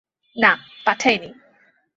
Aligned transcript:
না, 0.35 0.51
পাঠাই 0.85 1.15
নি। 1.17 1.29